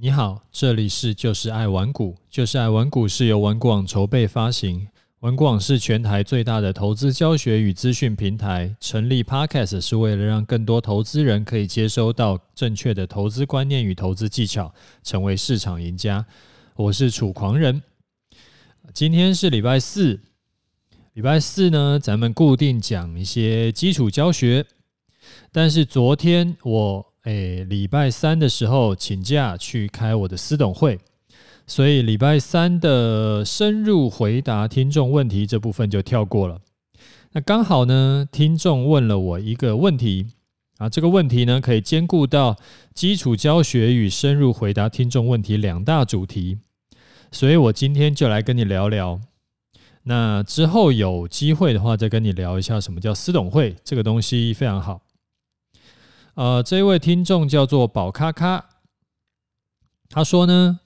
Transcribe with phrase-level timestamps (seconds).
[0.00, 4.86] 你好，这里是就是爱玩股，就是爱玩股是由玩股网筹备发行，
[5.18, 8.76] 玩股网是全台最大的投资教学与资讯平台。
[8.78, 14.72] 成立 Podcast 是为了让更多投资人可以接收到正确的投资观念与投资技巧，
[15.02, 16.24] 成为市场赢家。
[16.76, 17.82] 我是楚狂人，
[18.94, 20.20] 今天是礼拜四，
[21.14, 24.64] 礼拜四呢，咱们固定讲一些基础教学，
[25.50, 27.04] 但是昨天我。
[27.28, 30.98] 诶，礼拜三的时候请假去开我的私董会，
[31.66, 36.62] 所以礼拜三的深入回答听众问题这部分就跳过了。
[37.32, 40.28] 那刚好呢，听众问了我一个问题
[40.78, 42.56] 啊，这个问题呢可以兼顾到
[42.94, 46.56] 基础教学与深入回答听众问题两大主题，
[47.30, 49.20] 所以我今天就来跟你聊聊。
[50.04, 55.02] 那之后有机会的话，再跟你聊一下什么叫私董会，这个东西非常好。
[56.38, 58.64] 呃，这位听众叫做宝咖咖，
[60.08, 60.78] 他说呢，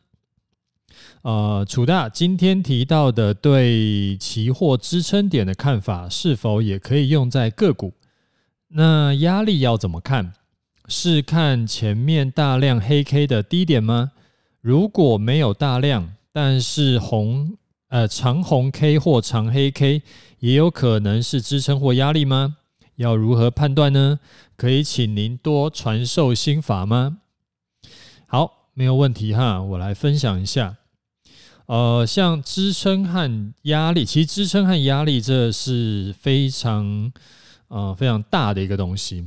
[1.21, 7.93] 呃，楚大今天提到的对期货支撑点的看法，是否也可以用在个股？
[8.69, 10.33] 那压力要怎么看？
[10.89, 14.13] 是看前面大量黑 K 的低点吗？
[14.63, 20.01] 如果没有大量，但是红呃长红 K 或长黑 K，
[20.39, 22.57] 也有可能是支撑或压力吗？
[22.97, 24.21] 要如何判断呢？
[24.57, 27.19] 可以请您多传授心法吗？
[28.27, 30.77] 好，没有问题哈，我来分享一下。
[31.67, 37.13] 呃，像支撑和压力，其实支撑和压力这是非常
[37.69, 39.27] 呃非常大的一个东西。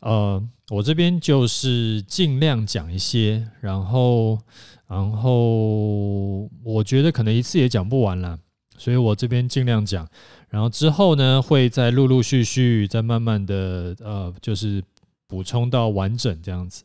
[0.00, 4.38] 呃，我这边就是尽量讲一些，然后
[4.86, 8.38] 然后我觉得可能一次也讲不完了，
[8.76, 10.08] 所以我这边尽量讲。
[10.54, 14.84] 然后之后呢，会再陆陆续续，再慢慢的呃，就是
[15.26, 16.84] 补充到完整这样子。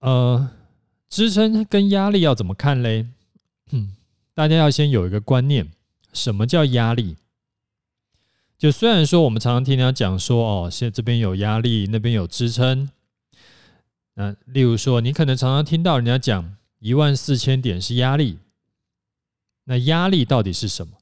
[0.00, 0.50] 呃，
[1.08, 3.06] 支撑跟压力要怎么看嘞？
[4.34, 5.72] 大家要先有一个观念，
[6.12, 7.16] 什么叫压力？
[8.58, 12.90] 就虽然说我们常常听人家讲说，哦，现在这边有压力，那边有支撑。
[14.12, 18.38] 那例如说，你可能常常听到人家讲一万四千点是压力，
[19.64, 20.98] 那压力到底是什么？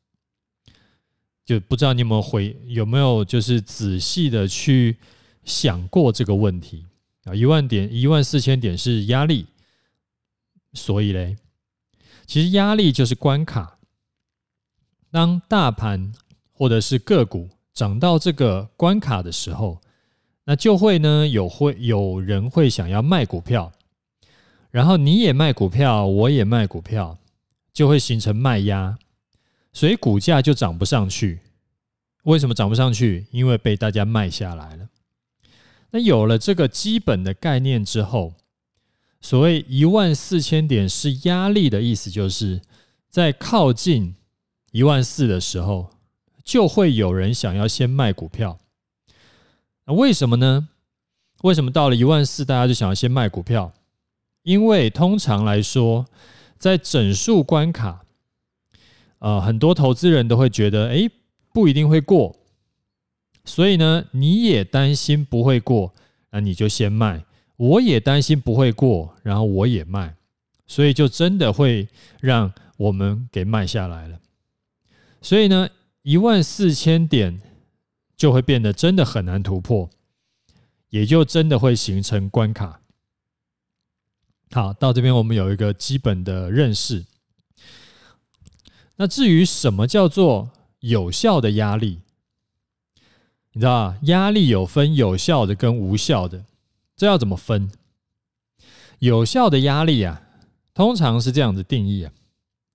[1.51, 4.97] 就不知道你有没有回，有没有就是仔细的去
[5.43, 6.87] 想过这个问题
[7.25, 7.35] 啊？
[7.35, 9.47] 一万点、一万四千点是压力，
[10.75, 11.37] 所以嘞，
[12.25, 13.79] 其实压力就是关卡。
[15.11, 16.13] 当大盘
[16.53, 19.81] 或者是个股涨到这个关卡的时候，
[20.45, 23.73] 那就会呢有会有人会想要卖股票，
[24.71, 27.19] 然后你也卖股票，我也卖股票，
[27.73, 28.97] 就会形成卖压。
[29.73, 31.41] 所以股价就涨不上去，
[32.25, 33.27] 为什么涨不上去？
[33.31, 34.89] 因为被大家卖下来了。
[35.91, 38.35] 那有了这个基本的概念之后，
[39.21, 42.61] 所谓一万四千点是压力的意思，就是
[43.09, 44.17] 在靠近
[44.73, 45.91] 一万四的时候，
[46.45, 48.59] 就会有人想要先卖股票。
[49.87, 50.69] 那为什么呢？
[51.43, 53.73] 为什么到了一万四，大家就想要先卖股票？
[54.43, 56.07] 因为通常来说，
[56.59, 58.05] 在整数关卡。
[59.21, 61.09] 呃，很多投资人都会觉得，哎，
[61.53, 62.37] 不一定会过，
[63.45, 65.95] 所以呢，你也担心不会过，
[66.31, 67.25] 那你就先卖；
[67.57, 70.17] 我也担心不会过，然后我也卖，
[70.67, 71.89] 所以就真的会
[72.21, 74.19] 让我们给卖下来了。
[75.21, 75.69] 所以呢，
[76.03, 77.43] 一万四千点
[78.17, 79.91] 就会变得真的很难突破，
[80.89, 82.81] 也就真的会形成关卡。
[84.53, 87.05] 好，到这边我们有一个基本的认识。
[89.01, 90.51] 那至于什么叫做
[90.81, 92.01] 有效的压力，
[93.53, 96.45] 你知道啊，压力有分有效的跟无效的，
[96.99, 97.71] 这要怎么分？
[98.99, 100.21] 有效的压力啊，
[100.75, 102.13] 通常是这样子定义啊，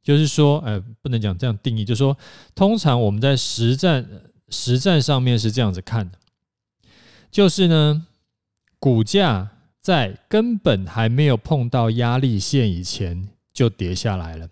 [0.01, 2.17] 就是说，呃，不能讲这样定义，就是说，
[2.55, 4.03] 通常我们在实战
[4.49, 6.17] 实战上面是这样子看的，
[7.29, 8.07] 就是呢，
[8.79, 14.49] 股价在根本还没有碰到压力线以前就跌下来了。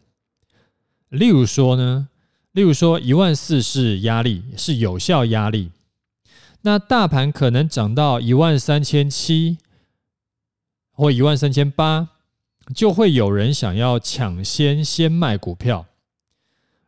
[1.13, 2.09] 例如说呢，
[2.53, 5.69] 例如说一万四是压力，是有效压力。
[6.61, 9.59] 那大盘可能涨到一万三千七
[10.91, 12.09] 或一万三千八，
[12.73, 15.85] 就会有人想要抢先先卖股票，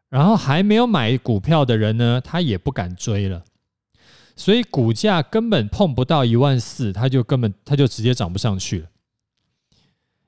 [0.09, 3.43] 然后还没有买股票的人呢，他也不敢追了。
[4.35, 8.87] 所以股价根本碰不到一万四，他就根本他就直接涨不上去了，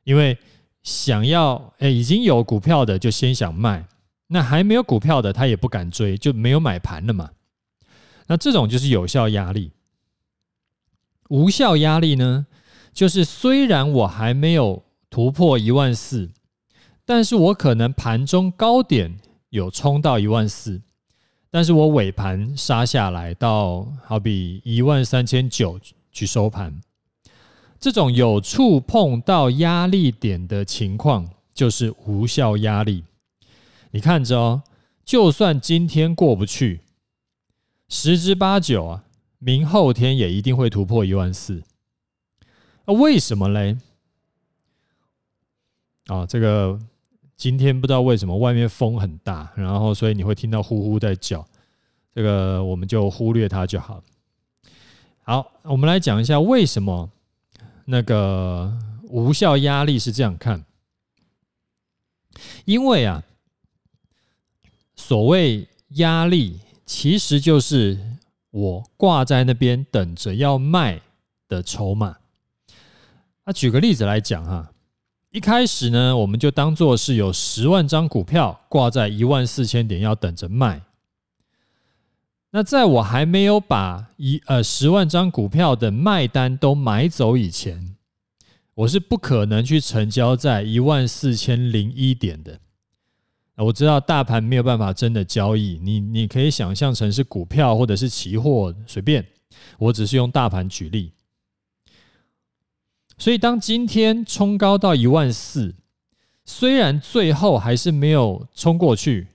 [0.03, 0.37] 因为。
[0.83, 3.87] 想要诶，已经有股票的就先想卖，
[4.27, 7.31] 那还没有股票的他也不敢追，就没有买盘了嘛。
[8.27, 9.71] 那这种就是有效压力。
[11.29, 12.47] 无效压力呢，
[12.93, 16.31] 就是虽然我还没有突破一万四，
[17.05, 19.17] 但是我可能盘中高点
[19.49, 20.81] 有冲到一万四，
[21.51, 25.79] 但是我尾盘杀下来到好比一万三千九
[26.11, 26.79] 去收盘，
[27.79, 33.03] 这种有触碰到压力点的情况，就是无效压力。
[33.91, 34.63] 你看着哦，
[35.05, 36.81] 就算今天过不去，
[37.87, 39.03] 十之八九啊，
[39.39, 41.63] 明后天也一定会突破一万四。
[42.85, 43.77] 那为什么嘞？
[46.07, 46.79] 啊，这个
[47.35, 51.45] 今天不知道为什么外面风很大，然后所以你会听到呼呼在叫，
[52.15, 54.01] 这个我们就忽略它就好。
[55.23, 57.09] 好，我们来讲一下为什么
[57.89, 58.77] 那个
[59.09, 60.63] 无效压力是这样看，
[62.65, 63.23] 因为啊。
[64.99, 68.17] 所谓压力，其实就是
[68.49, 70.99] 我挂在那边等着要卖
[71.47, 72.17] 的筹码。
[73.45, 74.71] 那举个例子来讲哈，
[75.29, 80.81] 一开始呢，我们就当做是有十万张股票挂在一万四千点要等着卖。
[82.51, 87.95] 那在我还没有把一呃十万张股票的卖单都买走以前，
[88.73, 92.59] 我是不可能去成交在一万四千零一点的。
[93.57, 99.25] 我知道大盘没有办法真的交易，你你可以想象成是股票或者是期货，随便。
[99.79, 101.11] 我只是用大盘举例。
[103.17, 105.73] 所以当今天冲高到一万四，
[106.45, 109.27] 虽然最后还是没有冲过去，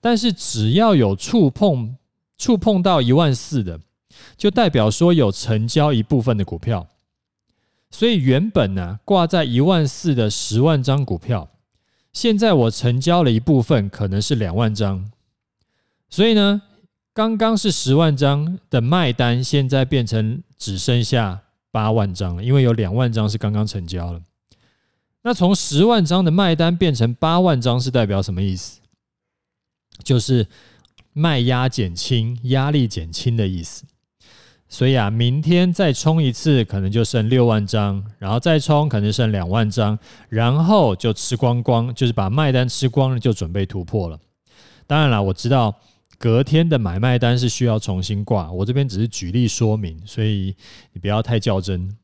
[0.00, 1.96] 但是只要有触碰
[2.40, 3.78] 触碰到一万四的，
[4.34, 6.88] 就代表说有成交一部分的股票。
[7.90, 11.50] 所以原本呢挂在一万四的十万张股票。
[12.14, 15.12] 现在我成交了一部分，可能是两万张，
[16.08, 16.62] 所以呢，
[17.12, 24.22] 刚刚是十万张的卖单，现在变成只剩下八万张了，因为有两万张是刚刚成交了。
[25.22, 28.80] 那从十万张的卖单变成八万张，是代表什么意思？
[30.02, 30.48] 就是
[31.12, 33.84] 卖压减轻，压力减轻的意思。
[34.68, 39.98] 所以啊，明天再冲一次，可能就剩六万张，然后再冲，可能剩两万张，
[40.28, 44.18] 然后就吃光光，就是把卖单吃光了，就准备突破了。
[44.86, 45.76] 当然了，我知道
[46.18, 50.54] 隔天的买卖单是需要重新挂，我这边只是举例说明，所以
[50.92, 51.96] 你不要太较真。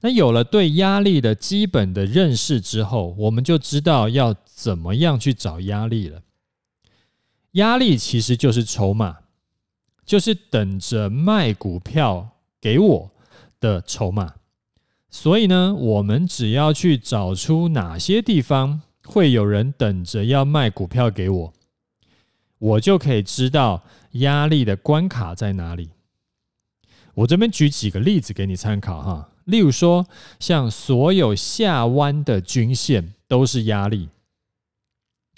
[0.00, 6.20] 那有了对压力的基本的认识之后，我们就知道要怎么样去找压力了。
[7.54, 9.18] 压力其实就是筹码。
[10.06, 12.28] 就是等着卖股票
[12.60, 13.10] 给我
[13.58, 14.34] 的筹码，
[15.08, 21.54] 所以呢，我们只要去找出哪些地方会有人等着要卖股票给我，
[22.58, 25.88] 我就可以知道压力的关卡在哪里。
[27.14, 30.06] 我这边举几个例子给你参考哈，例如说，
[30.38, 34.10] 像所有下弯的均线都是压力，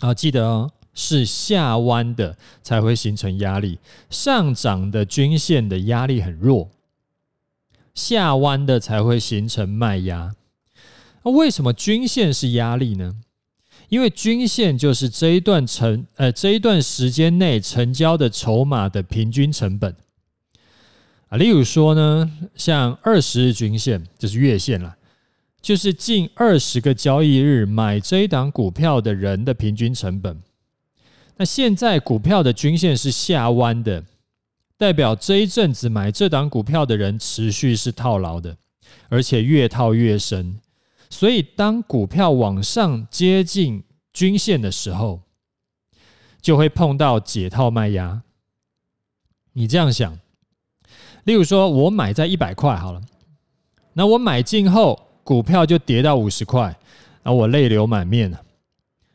[0.01, 0.73] 啊，记得哦。
[0.97, 3.79] 是下弯的才会形成压力，
[4.11, 6.71] 上涨的均线的压力很弱，
[7.95, 10.35] 下弯的才会形成卖压。
[11.23, 13.15] 那为什么均线是压力呢？
[13.89, 19.95] 因为均线就是这一段成呃这一段时间内成交的筹码的平均成本
[21.29, 21.37] 啊。
[21.37, 24.97] 例如说呢，像二十日均线就是月线了，
[25.61, 30.41] 就是近二十个交易日买这一档股票的人的平均成本。
[31.39, 34.03] 那现在股票的均线是下弯的，
[34.79, 38.57] 代表这一阵子买这档股票的人持续是套牢的，
[39.11, 40.59] 而且越套越深。
[41.11, 45.21] 所以当股票往上接近均线的时候，
[46.41, 48.23] 就会碰到解套卖压。
[49.53, 50.19] 你这样想，
[51.25, 53.03] 例如说我买在一百块好了，
[53.93, 56.75] 那我买进后股票就跌到五十块，
[57.23, 58.43] 那我泪流满面了。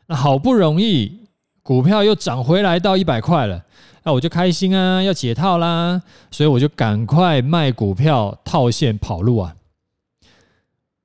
[0.06, 1.21] 那好不容易。
[1.62, 3.64] 股票又涨回来到一百块了，
[4.02, 9.54] 那我就开心啊，要解套啦，所以我就赶快卖股票套现跑路啊，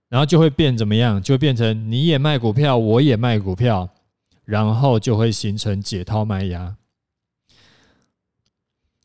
[0.09, 1.21] 然后就会变怎么样？
[1.21, 3.87] 就会变成你也卖股票，我也卖股票，
[4.45, 6.75] 然后就会形成解套卖压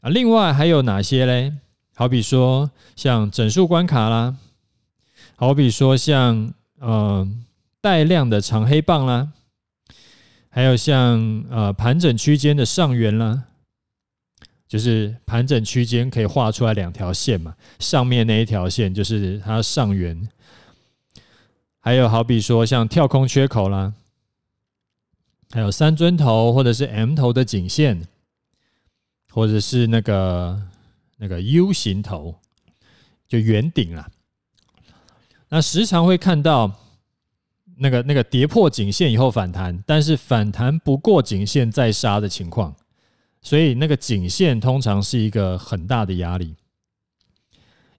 [0.00, 0.08] 啊。
[0.08, 1.52] 另外还有哪些嘞？
[1.94, 4.34] 好比说像整数关卡啦，
[5.36, 7.28] 好比说像呃
[7.82, 9.28] 带量的长黑棒啦。
[10.54, 13.44] 还有像呃盘整区间的上缘啦，
[14.68, 20.28] 就是盘整区间可以画出来两条线嘛，上面那一条线就是它上缘。
[21.80, 23.94] 还有好比说像跳空缺口啦，
[25.52, 28.06] 还有三尊头或者是 M 头的颈线，
[29.30, 30.62] 或者是那个
[31.16, 32.36] 那个 U 型头，
[33.26, 34.10] 就圆顶啦。
[35.48, 36.81] 那时常会看到
[37.76, 42.74] 那个那个跌破颈线以后反弹，但是反弹不过颈线再杀的情况，
[43.40, 46.54] 所以那个颈线通常是一个很大的压力。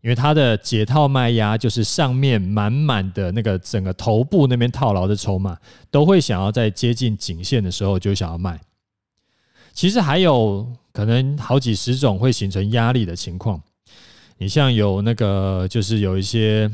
[0.02, 5.58] 因为它的解套卖压就是上面满满的那个整个头部那边套牢的筹码，
[5.90, 8.60] 都会想要在接近颈线的时候就想要卖。
[9.72, 13.64] 其实还有可能好几十种会形成压力的情况。
[14.38, 16.70] 你像有那个就是有一些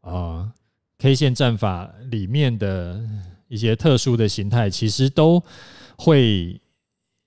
[0.00, 0.50] 啊
[0.98, 3.00] K 线战法里面的
[3.46, 5.42] 一些特殊的形态，其实都
[5.96, 6.60] 会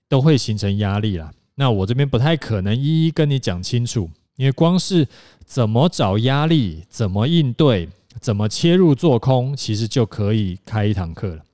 [0.08, 1.32] 都会形成压力啦。
[1.54, 4.10] 那我这边不太可能一一跟你讲清楚。
[4.36, 5.06] 因为光是
[5.44, 7.88] 怎么找压力、怎么应对、
[8.18, 11.44] 怎么切入做空，其实就可以开一堂课了。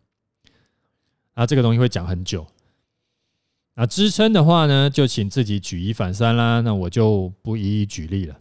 [1.34, 2.46] 啊，这个东西会讲很久。
[3.75, 6.60] 那支撑的话呢，就请自己举一反三啦。
[6.60, 8.38] 那我就不一一举例了。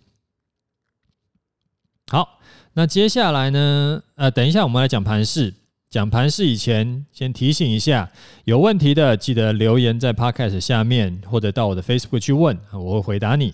[2.10, 2.40] 好，
[2.78, 4.00] 那接下来呢？
[4.14, 5.52] 呃，等一下我们来讲盘势。
[5.90, 8.08] 讲盘势以前，先提醒一下，
[8.44, 13.52] 有问题的记得留言在 Podcast 下面，或者到我的 Facebook 去问，我会回答你。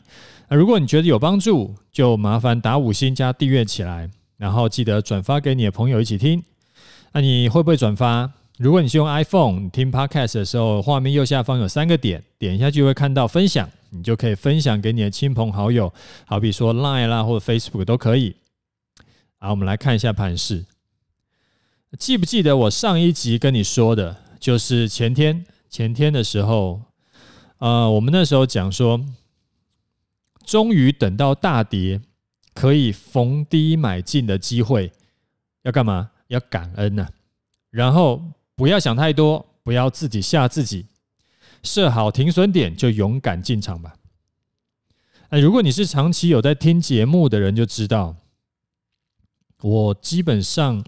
[0.49, 6.43] 那如果你觉得有帮助，就麻烦打五星加订阅起来，然后记得转发给你的朋友一起听。
[7.13, 8.29] 那你会不会转发？
[8.57, 15.93] 如果你是用 iPhone 听 Podcast 的时候，画面右下方有三个点，点一下就会看到分享，你就可以分享给你的亲朋好友，
[16.25, 18.35] 好比说 Line 啦或者 Facebook 都可以。
[19.43, 20.63] 好，我们来看一下盘势。
[21.99, 26.83] 记不记得我上一集跟你说的，就是前天前天的时候，
[27.57, 29.05] 呃，我们那时候讲说。
[30.45, 32.01] 终于等到大跌，
[32.53, 34.93] 可以逢低买进的机会，
[35.63, 36.11] 要干嘛？
[36.27, 37.07] 要感恩呐、
[37.69, 38.21] 然后
[38.55, 40.85] 不要想太多，不要自己吓自己，
[41.63, 43.95] 设好停损点就勇敢进场吧。
[45.29, 48.15] 哎，如果你是长期有在听节目的人，就知道
[49.63, 50.83] 我基本上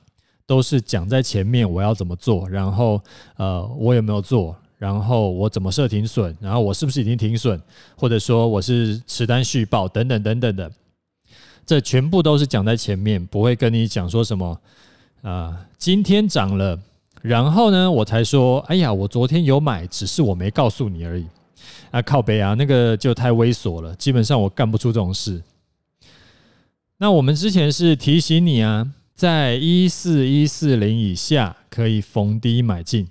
[0.46, 3.01] 都是讲在前面我要怎么做，然后
[3.38, 4.55] 呃，我有没有做。
[4.77, 6.36] 然后我怎么设停损？
[6.39, 7.60] 然后我是不是已经停损？
[7.96, 10.70] 或者说我是持单续报等等等等的，
[11.65, 14.60] 这全部都是讲在前面，不会跟你讲说什么
[15.22, 16.77] 啊、今天涨了，
[17.22, 21.25] 然后呢，我才说，哎呀，我昨天有买，只是我没告诉你而已。
[21.89, 25.41] 啊，靠北啊，那个就太猥琐了，基本上我干不出这种事。
[26.98, 33.08] 那我们之前是提醒你啊，在一四一四零以下可以逢低买进。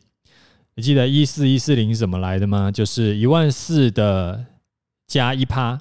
[0.76, 2.71] 你记得一四一四零怎么来的吗？
[2.71, 4.47] 就是一万四的
[5.07, 5.79] 加一趴，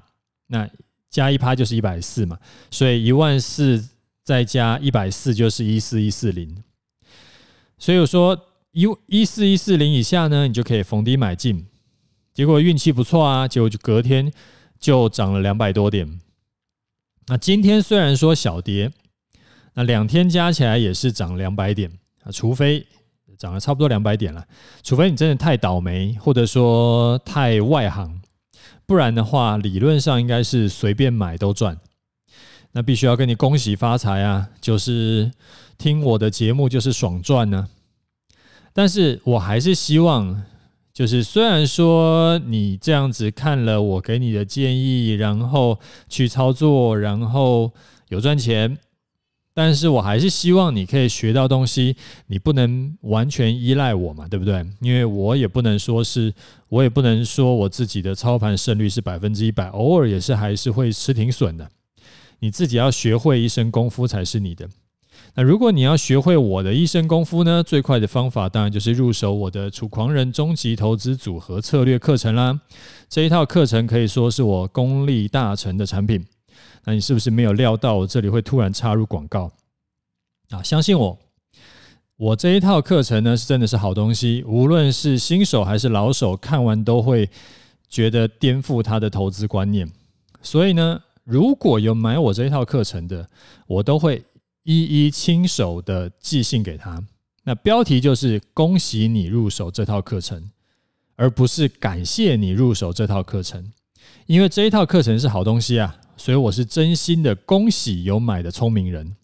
[0.48, 0.70] 那
[1.10, 2.38] 加一趴就是一百四嘛，
[2.70, 3.88] 所以一万四
[4.22, 6.62] 再加一百四就是一四一四零。
[7.78, 8.38] 所以我说
[8.72, 11.66] 一一四一四零以下呢，你就可以逢低买进。
[12.34, 14.32] 结果运气不错啊，结果就隔天
[14.78, 16.20] 就涨了两百多点。
[17.28, 18.92] 那今天虽然说小跌，
[19.74, 21.92] 那两天加起来也是涨两百点
[22.24, 22.86] 啊，除非。
[23.36, 24.46] 涨了差不多两百点了，
[24.84, 28.22] 除非你真的太倒霉，或者说太外行，
[28.86, 31.78] 不然的话，理论上应该是随便买都赚。
[32.72, 34.48] 那必须要跟你恭喜发财啊！
[34.62, 35.30] 就是
[35.78, 37.68] 听我的节目就是爽赚呢。
[38.72, 40.42] 但是我还是希望，
[40.94, 47.72] 就是虽然说你这样子看了我给你的建议，然后去操作，然后
[48.10, 48.78] 有赚钱。
[49.56, 51.96] 但是我还是希望你可以学到东西，
[52.26, 54.66] 你不能完全依赖我嘛，对不对？
[54.82, 56.34] 因为我也不能说是，
[56.70, 61.70] 我也不能说我自己的操盘胜率是百分之一百，偶尔也是还是会吃停损的。
[62.40, 64.68] 你自己要学会一身功夫才是你的。
[65.36, 72.62] 那如果你要学会我的一身功夫呢，最快的方法当然就是入手我的《楚狂人终极投资组合策略》课程啦。
[73.10, 76.26] 这一套课程可以说是我功力大成的产品。
[76.86, 79.52] 那你是不是没有料到我这里会突然插入广告
[80.50, 80.62] 啊？
[80.62, 81.18] 相信我，
[82.18, 87.30] 我这一套课程呢是真的是好东西，无论是新手还是老手，看完都会
[87.88, 89.90] 觉得颠覆他的投资观念。
[90.42, 93.28] 所以呢，如果有买我这一套课程的，
[93.66, 94.22] 我都会
[94.64, 97.04] 一一亲手的寄信给他。
[97.44, 100.50] 那标题就是恭喜你入手这套课程，
[101.16, 103.72] 而不是感谢你入手这套课程，
[104.26, 105.96] 因为这一套课程是好东西啊。
[106.16, 109.16] 所以我是真心的恭喜有买的聪明人。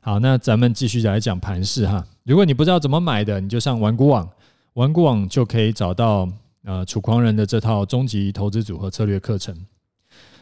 [0.00, 2.06] 好，那咱们继续来讲盘势哈。
[2.22, 4.30] 如果你不知道怎么买的，你就上玩股网，
[4.74, 6.28] 玩股网就可以找到
[6.64, 9.54] 呃楚狂人的这套终极投资组合策略课程。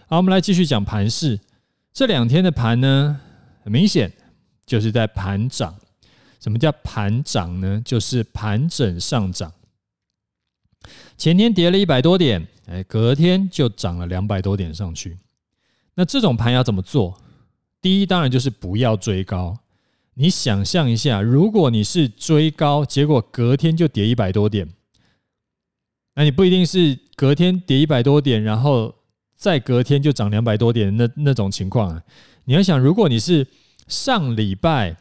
[0.06, 1.40] 好，我们来继续讲盘势。
[1.92, 3.18] 这两天的盘呢，
[3.64, 4.12] 很明显
[4.70, 5.74] 就是在盘涨。
[6.38, 7.82] 什么叫盘涨呢？
[7.84, 9.52] 就是盘整上涨。
[11.18, 15.18] 前天跌了一百多点，哎，隔天就涨了两百多点上去。
[15.96, 17.20] 那这种盘要怎么做？
[17.82, 19.58] 第一当然就是不要追高。
[20.14, 24.68] 你想象一下，如果你是追高，结果隔天就跌一百多点，
[26.14, 28.94] 那你不一定是隔天跌一百多点，然后
[29.34, 32.00] 再隔天就涨两百多点那那种情况啊。
[32.44, 33.46] 你要想，如果你是
[33.90, 34.92] 上礼拜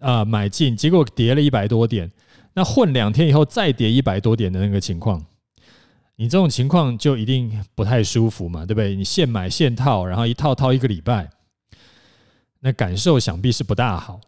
[0.00, 2.10] 啊、呃、买进，结果跌了一百多点，
[2.52, 5.24] 那混两天以后再跌一百多点的那个情况，
[6.16, 8.94] 你这种情况就一定不太舒服嘛，对不对？
[8.94, 11.30] 你现买现套，然后一套套一个礼拜。
[12.64, 14.20] 那感受想必是不大好，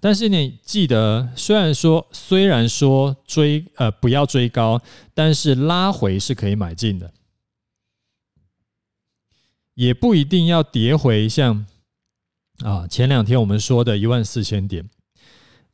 [0.00, 4.78] 但是你记得，虽然说虽然说追呃不要追高，
[5.14, 7.10] 但是拉回是可以买进的，
[9.72, 11.64] 也不一定要跌回像
[12.62, 14.88] 啊前两天我们说的一万四千点，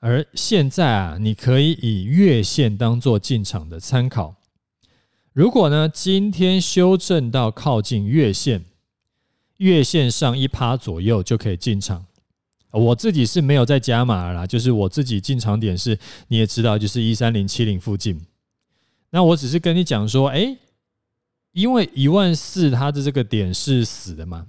[0.00, 4.36] 而现在啊，你可以以月线当做进场的参考。
[5.32, 8.64] 如果呢今天修正到靠近月线。
[9.58, 12.06] 月线上一趴左右就可以进场，
[12.70, 18.24] 我自己是没有在加码啦，就是我自己进场点是，你也知道，就是一三零七零附近。
[19.10, 20.56] 那我只是跟你讲说，哎，
[21.50, 24.46] 因为一万四它的这个点是死的嘛，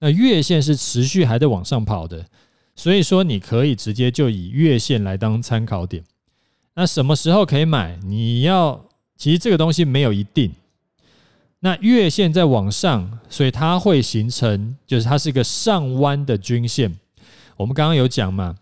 [0.00, 2.26] 那月线是持续还在往上跑的，
[2.74, 6.02] 所以说你可以直接就以月线来当参考点。
[6.74, 7.98] 那什么时候可以买？
[8.02, 10.52] 你要其实这个东西没有一定。
[11.58, 16.98] 那月线在往上，所以它会形成，就是它是一个上弯的均线。
[17.58, 18.56] 我们刚刚有讲嘛，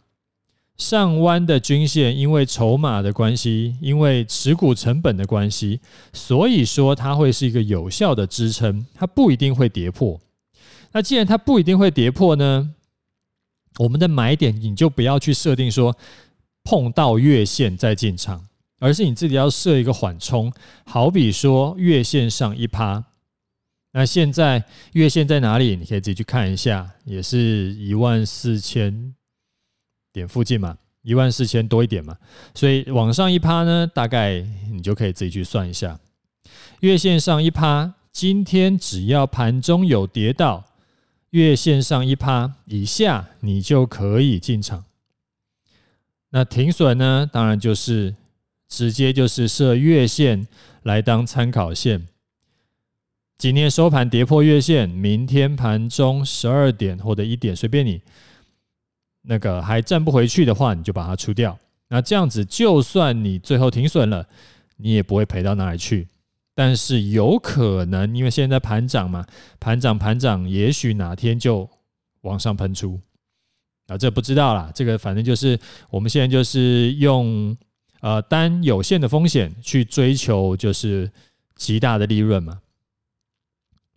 [0.77, 5.79] 上弯的均线因为筹码的关系，因为持股成本的关系，
[6.13, 10.21] 所以说它会是一个有效的支撑，它不一定会跌破。
[10.93, 12.75] 那既然它不一定会跌破呢，
[13.79, 15.97] 我们的买点你就不要去设定说
[16.65, 18.45] 碰到月线再进场。
[18.81, 20.53] 而是你自己要设一个缓冲，
[20.85, 23.03] 好比说月线上一趴，
[23.91, 25.75] 那现在月线在哪里？
[25.75, 29.13] 你可以自己去看一下，也是一万四千
[30.13, 32.17] 点附近嘛，一万四千多一点嘛。
[32.55, 35.99] 所以往上一趴呢，大概你就可以自己去算一下，
[36.79, 40.65] 月线上一趴，今天只要盘中有跌到
[41.31, 44.85] 月线上一趴以下，你就可以进场。
[46.31, 47.29] 那停损呢？
[47.33, 48.15] 当然就是。
[48.71, 50.47] 直接就是设月线
[50.83, 52.07] 来当参考线。
[53.39, 58.03] 今天收盘跌破月线，明天盘中十二点或者一点，随便你。
[59.23, 61.59] 那个还站不回去的话，你就把它出掉。
[61.89, 64.29] 那这样子，就算你最后停损了，
[64.77, 66.07] 你也不会赔到哪里去。
[66.59, 69.25] 但是有可能，因为现在盘涨嘛，
[69.61, 71.71] 盘涨盘涨，也许哪天就
[72.23, 72.99] 往上喷出。
[73.87, 74.73] 啊，这不知道啦。
[74.75, 75.57] 这个反正就是
[75.89, 77.57] 我们现在就是用。
[78.01, 81.11] 呃，单有限的风险去追求就是
[81.57, 82.61] 极大的利润嘛。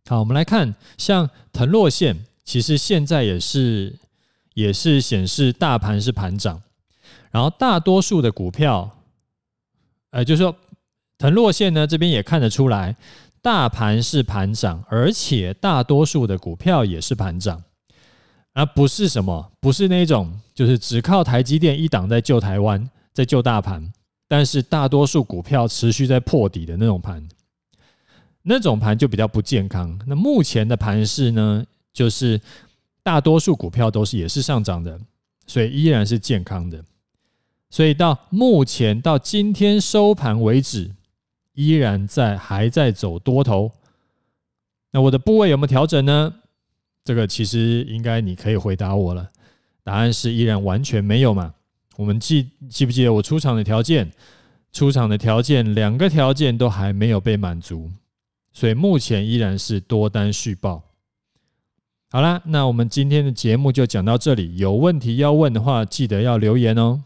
[0.07, 3.95] 好，我们来看，像腾落线，其实现在也是
[4.55, 6.63] 也是显示大盘是盘涨，
[7.29, 8.89] 然后大多数的股票，
[10.09, 10.55] 呃，就是说
[11.21, 12.95] 腾落线呢这边也看得出来，
[13.43, 17.63] 大盘是盘涨，而且大多数的股票也是盘涨，
[18.53, 22.89] 而不是什么，不是那种就是只靠台积电一档在救台湾。
[23.13, 23.91] 在救大盘，
[24.25, 27.21] 但是大多数股票持续在破底的那种盘，
[28.43, 29.99] 那种盘就比较不健康。
[30.07, 32.39] 那目前的盘势呢，就是
[33.03, 34.97] 大多数股票都是也是上涨的，
[35.45, 36.81] 所以依然是健康的。
[37.69, 40.89] 所以到目前到今天收盘为止，
[41.53, 43.71] 依然在还在走多头。
[44.91, 46.33] 那我的部位有没有调整呢？
[47.03, 49.31] 这个其实应该你可以回答我了，
[49.83, 51.53] 答案是依然完全没有嘛。
[51.97, 54.11] 我们记记不记得我出场的条件？
[54.71, 57.91] 出场的条件两个条件都还没有被满足，
[58.53, 60.83] 所以目前依然是多单续报。
[62.09, 64.55] 好啦，那我们今天的节目就讲到这里。
[64.55, 67.03] 有问题要问的话，记得要留言哦。